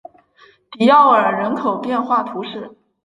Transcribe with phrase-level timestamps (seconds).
[0.71, 2.75] 迪奥尔人口变化图示